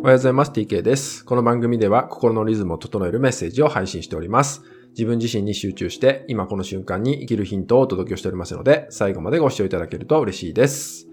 [0.00, 0.50] おはようございます。
[0.52, 1.26] TK です。
[1.26, 4.62] この番組では心のリズムを整えるメッセージを配信しております。
[4.92, 11.06] 自分自身に集中して今この瞬間に生きるヒントをお届けしておりますので、最後までご視聴いただけると嬉しいです。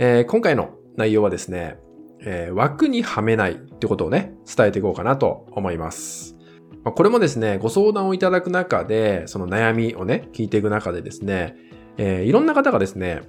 [0.00, 1.78] えー、今回の内容はですね、
[2.24, 6.34] えー、枠にはめないってことをね、伝えていこうかなと思います。
[6.82, 11.54] ま、これもですね、ご相談をいただく中で、その悩みをね、聞いていく中でですね、
[11.98, 13.20] えー、いろんな方がですね、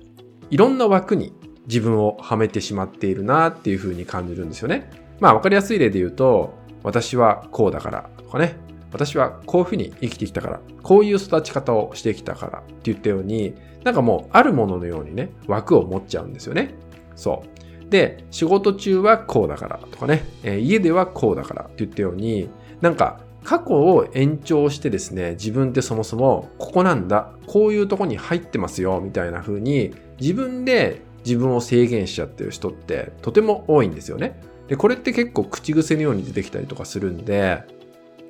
[0.50, 1.36] いろんな枠に
[1.68, 4.89] 自分をはめてしまっているなっていうふうに感じるんですよね。
[5.19, 8.55] まあわかりやすい例で言うと、私はこうだからとかね、
[8.92, 16.75] 私はこういうふうに生きてきたから、こういう育ち方をしてきたからって言ったように、なんかもうあるもののようにね、枠を持っちゃうんですよね。
[17.15, 17.43] そ
[17.88, 17.89] う。
[17.89, 22.50] で、仕事中はこうだからとかね、えー、家ではこうだからって言ったように、
[22.82, 34.39] なんか過去を延長してですね、自分ってそもそもここなんだ、こういうとこに入ってますよ、みたいな風に自分で自分を制限しちゃってる人ってとても多いんですよね。
[34.67, 37.63] で、これって結構口癖のように出てきたりとかするんで、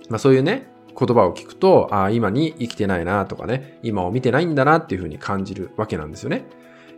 [0.09, 6.45] まあそういうね、言葉を聞くと、ああ、今に生きてないなとかね、今を見てないんだなっていうふうに感じるわけなんですよね。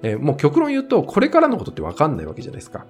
[0.03, 2.85] えー、もう極論言うと、これからのことってわかんないわけじゃないですか。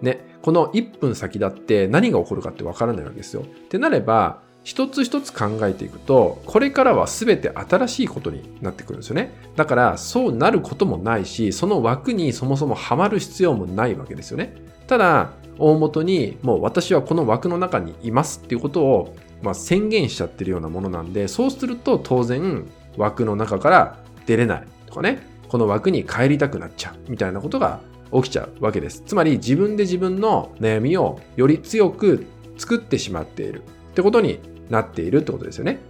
[0.00, 3.42] ね、この1分先だって何が起こるかってわからないわけですよ。
[3.42, 9.32] ってなれば、一つ一つ考えていくと、これからは全て新しいことになってくるんですよね。
[9.56, 14.54] だから、そうなることもないし、その枠にそもそもはまる必要もないわけですよね。
[14.86, 27.80] ただ、大元にもう私はこの枠の中にいますっていうことを、まあ、宣言しちゃってるようなものなんで、そうすると当然枠の中から出れないとかね、この枠に帰りたくなっちゃうみたいなことが
[28.12, 29.02] 起きちゃうわけです。
[29.06, 33.62] つまり自分で自分の悩みをより強く作ってしまっている
[33.98, 34.38] ってことに
[34.70, 35.80] なっているってことですよね。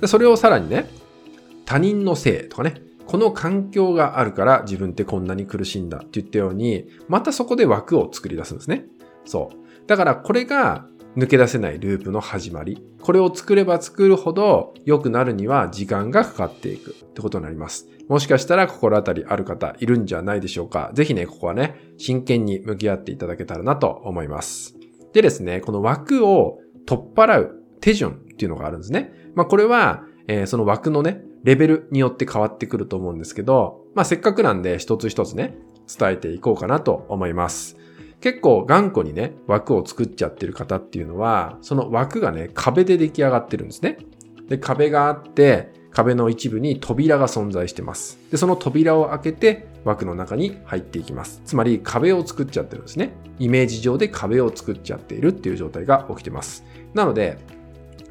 [0.00, 0.90] でそれをさらにね、
[1.64, 8.86] 他人のせいとかね、この環境があるから自分ってこんなに苦しいんだって言ったように、またそこで枠を作り出すんですね。
[9.26, 9.86] そう。
[9.86, 12.84] だからこれが抜け出せないループの始まり。
[13.00, 17.86] これを作れば作るほど良くなるには時間がかかっていくってことになります。
[18.08, 20.90] もしかしたら心当たりある方いるんじゃないでしょうか。
[20.94, 24.74] ぜひね、ここはね、真剣に向き合っていただけたらなと思います。
[25.12, 26.58] でですね、この枠を
[26.90, 29.12] 取っ払う手順っていうのがあるんですね。
[29.36, 35.56] まあこれは、えー、その枠のね、レベルによって変わってくると思うんですけど、まあせっかくなんで一つ一つね、
[35.86, 37.76] 伝えていこうかなと思います。
[38.20, 43.98] 結構頑固にね、枠を作っちゃってる方っていうのは、その枠がね、壁で出来上がってるんですね。
[44.48, 48.18] で、壁があって、壁の一部に扉が存在してます。
[48.32, 51.42] で、その扉を開けて枠の中に入っていきます。
[51.44, 53.12] つまり壁を作っちゃってるんですね。
[53.38, 56.64] イメージ上で壁を作っちゃっているっていう状態が起きてます。
[56.94, 57.38] なので、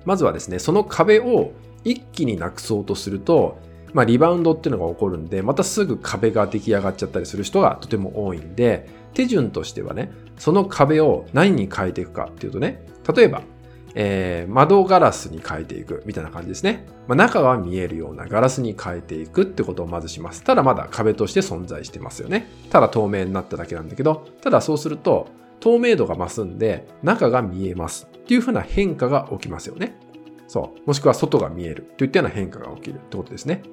[0.06, 1.52] まずはですね、その壁を
[1.84, 3.60] 一気になくそうとすると、
[3.94, 13.42] まあ、リバウンドっていうのが起こるんで、またすぐ壁が出来上がっちゃったりする人がとても多いんで、手順としてはね、その壁を何に変えていくかっていうとね、例えば、
[13.96, 16.86] えー、窓ガラスに変えていくみたいな感じですね。
[17.08, 20.44] まあ、中が見えるようなガラスに変えていくってことをまずします。
[20.44, 22.48] ただまだ壁として存在してますよね。
[22.70, 25.28] ただ透明になっただけなんだけど、ただそうすると
[25.60, 29.98] 透明度が増すんで中が見えますっていうふうな変化が起きますよね。
[30.48, 30.88] そう。
[30.88, 33.64] もしくは外が見えるといったような変化が起きるってことですね。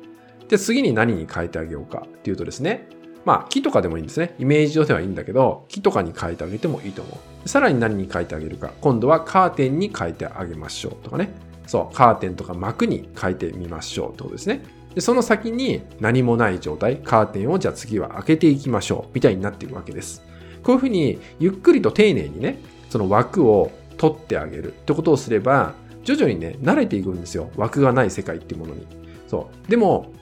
[0.48, 2.88] で、次に何に変えてあげようかっていうとですね、
[3.26, 4.36] まあ木とかでもいいんですね。
[4.38, 7.48] イメージ上ではいいんだけど、木とかに変えてあげてもいいと思う。
[7.48, 8.72] さらに何に変えてあげるか。
[8.80, 11.34] 今度はカーテンに変えてあげましょうとかね。
[11.66, 14.62] そう、カーテンとか幕に変えてみましょうってことですね。
[14.94, 20.22] で、その先に何もない状態、カーテンをじゃあ次は開けていきましょうみたいになっていくわけです。
[20.62, 27.50] こういうふうにゆっくりと丁寧にね、その枠を取ってあげるってことをすれば、徐々にね、慣れていくんですよ。
[27.56, 28.86] 枠がない世界っていうものに。
[29.26, 29.70] そう。
[29.70, 30.12] でも、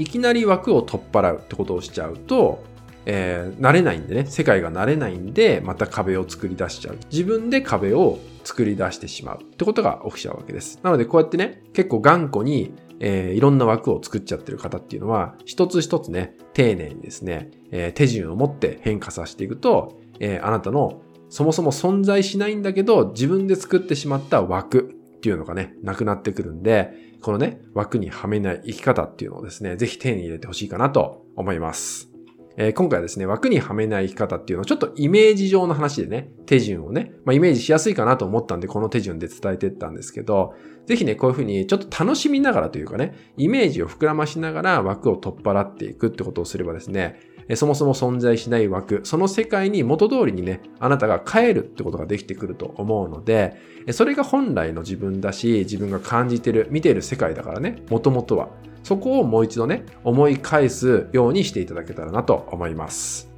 [0.00, 2.64] いきなり枠を取っ払うってことをしちゃうと、
[3.04, 6.98] えー、慣れないんでね、世界が慣れないんで、また壁を作り出しちゃう。
[7.12, 10.80] 自分で壁を作り出してしまうってことが起きちゃうわけです。
[10.82, 32.08] なので、こうやってね、結構頑固に、えー、いろんな枠を作っちゃってる方っていうのは、一つ一つね、丁寧にですね、えー、手順を持って変化させていくと、えー、あなたのそもそも存在しないんだけど、自分で作ってしまった枠、っていうのがね、なくなってくるんで、このね、枠にはめない生き方っていうのをですね、ぜひ手に入れてほしいかなと思います。
[32.56, 40.54] えー、今回はですね、枠にはめない生き方っていうのをちょっとイメージ上の話でね、手順をね、まあ、イメージしやすいかなと思ったんで、この手順で伝えてったんですけど、
[40.86, 47.20] ぜひね、こういうふうにちょっと楽しみながらというかね、イメージを膨らましながら枠を取っ払っていくってことをすればですね、
[47.56, 53.56] そもそも存在しない枠、その世界に元通りにね、あなたが帰るってことができてくると思うので、
[53.92, 58.48] それが本来の自分だし、自分が感じてる、見てる世界だからね、もともとは。
[58.82, 63.30] そこをもう一度ね、思い返すようにしていただけたらなと思います。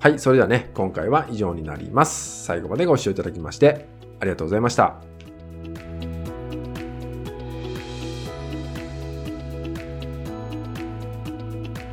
[0.00, 2.44] はい、それではね、今回は以上になります。
[2.44, 3.88] 最後までご視聴いただきまして、
[4.20, 5.07] ありがとうございました。